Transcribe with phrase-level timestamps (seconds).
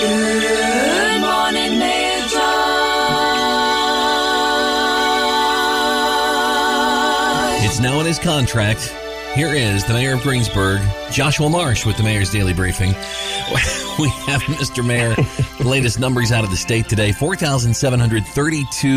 [0.00, 2.40] Good morning, Major.
[7.62, 8.94] It's now in his contract.
[9.34, 10.80] Here is the mayor of Greensburg,
[11.12, 12.94] Joshua Marsh, with the mayor's daily briefing.
[13.98, 14.86] We have Mr.
[14.86, 15.14] Mayor,
[15.62, 18.88] the latest numbers out of the state today 4,732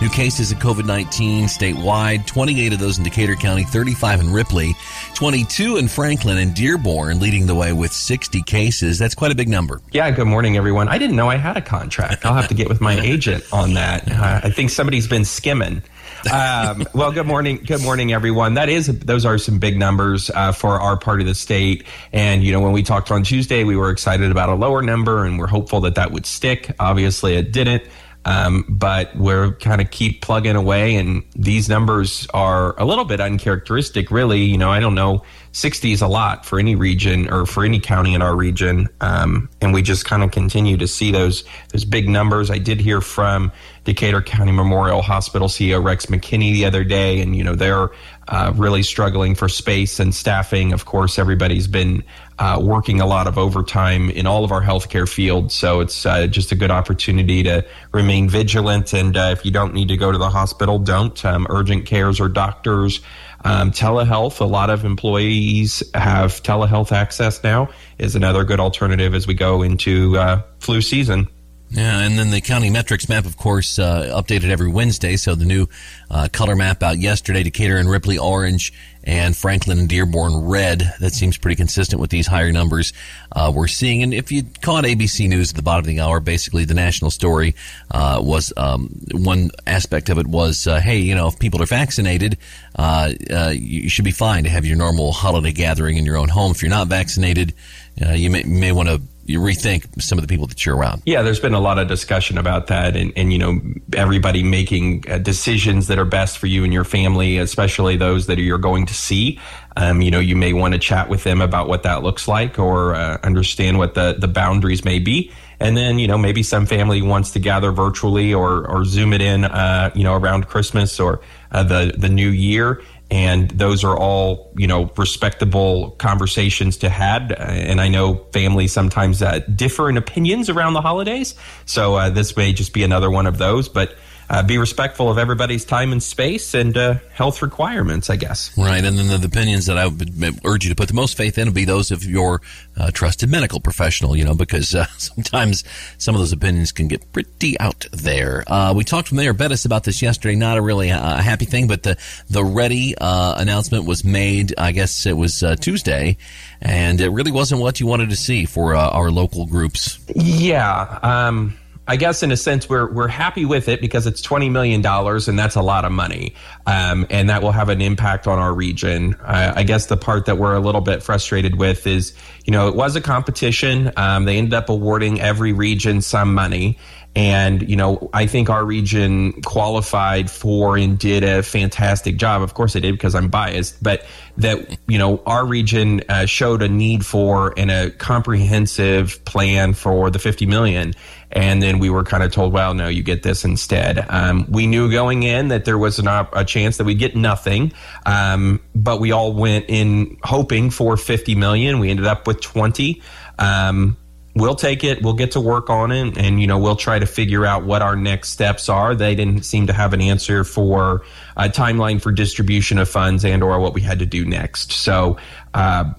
[0.00, 4.74] new cases of COVID 19 statewide, 28 of those in Decatur County, 35 in Ripley,
[5.14, 8.98] 22 in Franklin and Dearborn, leading the way with 60 cases.
[8.98, 9.80] That's quite a big number.
[9.92, 10.88] Yeah, good morning, everyone.
[10.88, 12.26] I didn't know I had a contract.
[12.26, 14.10] I'll have to get with my agent on that.
[14.10, 15.82] Uh, I think somebody's been skimming.
[16.30, 18.54] Um, well, good morning, good morning, everyone.
[18.54, 21.84] That is, those are some big numbers uh, for our part of the state.
[22.12, 25.24] And you know, when we talked on Tuesday, we were excited about a lower number,
[25.24, 26.74] and we're hopeful that that would stick.
[26.80, 27.82] Obviously, it didn't.
[28.24, 33.20] Um, but we're kind of keep plugging away, and these numbers are a little bit
[33.20, 34.40] uncharacteristic, really.
[34.42, 35.22] You know, I don't know,
[35.52, 39.48] 60 is a lot for any region or for any county in our region, um,
[39.60, 42.50] and we just kind of continue to see those those big numbers.
[42.50, 43.50] I did hear from
[43.84, 47.90] Decatur County Memorial Hospital CEO Rex McKinney the other day, and you know they're
[48.28, 50.72] uh, really struggling for space and staffing.
[50.72, 52.04] Of course, everybody's been
[52.38, 56.28] uh, working a lot of overtime in all of our healthcare fields, so it's uh,
[56.28, 58.92] just a good opportunity to remain vigilant.
[58.92, 61.24] And uh, if you don't need to go to the hospital, don't.
[61.24, 63.00] Um, urgent cares or doctors.
[63.44, 69.26] Um, telehealth, a lot of employees have telehealth access now, is another good alternative as
[69.26, 71.28] we go into uh, flu season.
[71.72, 75.16] Yeah, and then the county metrics map, of course, uh, updated every Wednesday.
[75.16, 75.68] So the new
[76.10, 78.72] uh, color map out yesterday: Decatur and Ripley orange,
[79.04, 80.92] and Franklin and Dearborn red.
[80.98, 82.92] That seems pretty consistent with these higher numbers
[83.32, 84.02] uh, we're seeing.
[84.02, 87.12] And if you caught ABC News at the bottom of the hour, basically the national
[87.12, 87.54] story
[87.92, 91.66] uh, was um, one aspect of it was, uh, hey, you know, if people are
[91.66, 92.36] vaccinated,
[92.74, 93.12] uh,
[93.52, 96.50] you should be fine to have your normal holiday gathering in your own home.
[96.50, 97.54] If you're not vaccinated,
[97.94, 101.02] you may, may want to you rethink some of the people that you're around.
[101.06, 103.60] Yeah, there's been a lot of discussion about that, and, and you know,
[103.94, 108.38] everybody making uh, decisions that are best for you and your family, especially those that
[108.38, 109.38] you're going to see.
[109.76, 112.58] Um, you know, you may want to chat with them about what that looks like,
[112.58, 115.32] or uh, understand what the the boundaries may be.
[115.60, 119.20] And then, you know, maybe some family wants to gather virtually or, or Zoom it
[119.20, 121.20] in, uh, you know, around Christmas or
[121.52, 127.32] uh, the, the new year and those are all you know respectable conversations to had.
[127.32, 131.34] And i know families sometimes uh, differ in opinions around the holidays.
[131.66, 133.68] So uh, this may just be another one of those.
[133.68, 133.94] But
[134.30, 138.56] uh, be respectful of everybody's time and space and uh, health requirements, I guess.
[138.56, 141.36] Right, and then the, opinions that I would urge you to put the most faith
[141.36, 142.40] in would be those of your
[142.76, 145.64] uh, trusted medical professional, you know, because uh, sometimes
[145.98, 148.44] some of those opinions can get pretty out there.
[148.46, 150.36] Uh, we talked with Mayor Bettice about this yesterday.
[150.36, 151.96] Not a really uh, happy thing, but the
[152.28, 154.54] the READI announcement was made.
[154.56, 156.16] I guess it was Tuesday,
[156.62, 159.98] and it really wasn't what you wanted to see for our local groups.
[160.14, 160.98] Yeah.
[161.02, 161.56] Um,
[161.90, 165.26] I guess in a sense we're we're happy with it because it's twenty million dollars
[165.26, 168.54] and that's a lot of money, um, and that will have an impact on our
[168.54, 169.16] region.
[169.24, 172.14] I guess the part that we're a little bit frustrated with is,
[172.44, 173.90] you know, it was a competition.
[173.96, 176.78] Um, they ended up awarding every region some money,
[177.16, 182.40] and, you know, I think our region qualified for and did a fantastic job.
[182.42, 184.04] Of course, I did because I'm biased, but
[184.36, 190.08] that, you know, our region uh, showed a need for and a comprehensive plan for
[190.10, 190.94] the 50 million.
[191.32, 194.04] And then we were kind of told, well, no, you get this instead.
[194.08, 197.14] Um, we knew going in that there was an op- a chance that we'd get
[197.14, 197.72] nothing.
[198.04, 201.78] Um, but we all went in hoping for 50 million.
[201.78, 203.00] We ended up with 20.
[203.38, 203.96] Um,
[204.34, 205.02] we'll take it.
[205.02, 207.82] We'll get to work on it, and you know we'll try to figure out what
[207.82, 208.94] our next steps are.
[208.94, 211.02] They didn't seem to have an answer for
[211.36, 214.72] a timeline for distribution of funds and or what we had to do next.
[214.72, 215.16] So.
[215.54, 215.92] Uh,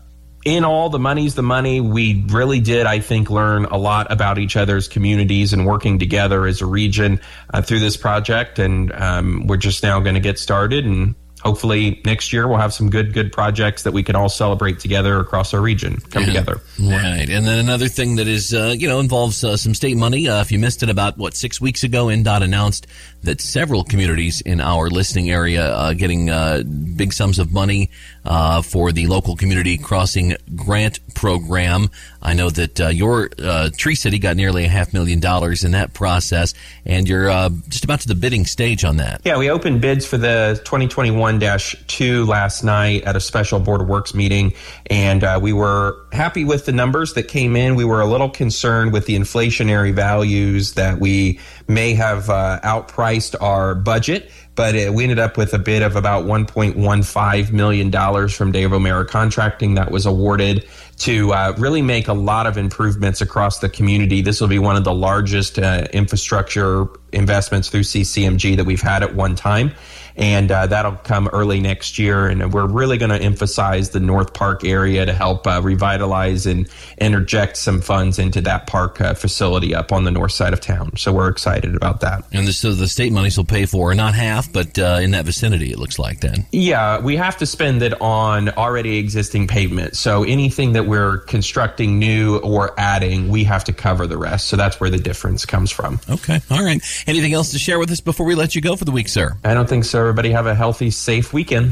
[0.45, 1.81] in all, the money's the money.
[1.81, 6.45] We really did, I think, learn a lot about each other's communities and working together
[6.45, 7.19] as a region
[7.53, 8.59] uh, through this project.
[8.59, 12.73] And um, we're just now going to get started and hopefully next year we'll have
[12.73, 16.27] some good good projects that we can all celebrate together across our region come yeah,
[16.27, 19.97] together right and then another thing that is uh, you know involves uh, some state
[19.97, 22.87] money uh, if you missed it about what six weeks ago INDOT announced
[23.23, 26.63] that several communities in our listening area uh, getting uh,
[26.95, 27.89] big sums of money
[28.25, 31.89] uh, for the local community crossing grant program
[32.21, 33.29] i know that your
[33.77, 36.53] tree city got nearly a half million dollars in that process
[36.85, 37.29] and you're
[37.67, 41.39] just about to the bidding stage on that yeah we opened bids for the 2021
[41.39, 44.53] 1-2 last night at a special Board of Works meeting,
[44.89, 47.75] and uh, we were happy with the numbers that came in.
[47.75, 51.39] We were a little concerned with the inflationary values that we
[51.73, 55.95] may have uh, outpriced our budget but it, we ended up with a bid of
[55.95, 62.13] about $1.15 million from Dave O'Mara Contracting that was awarded to uh, really make a
[62.13, 64.21] lot of improvements across the community.
[64.21, 69.03] This will be one of the largest uh, infrastructure investments through CCMG that we've had
[69.03, 69.73] at one time
[70.15, 72.27] and uh, that'll come early next year.
[72.27, 76.67] And we're really going to emphasize the North Park area to help uh, revitalize and
[76.97, 80.95] interject some funds into that park uh, facility up on the north side of town.
[80.97, 82.23] So we're excited about that.
[82.31, 85.25] And this, so the state monies will pay for not half, but uh, in that
[85.25, 86.45] vicinity, it looks like then.
[86.51, 89.95] Yeah, we have to spend it on already existing pavement.
[89.95, 94.47] So anything that we're constructing new or adding, we have to cover the rest.
[94.47, 95.99] So that's where the difference comes from.
[96.09, 96.39] Okay.
[96.49, 96.81] All right.
[97.07, 99.37] Anything else to share with us before we let you go for the week, sir?
[99.43, 100.00] I don't think so.
[100.01, 101.69] Everybody have a healthy, safe weekend.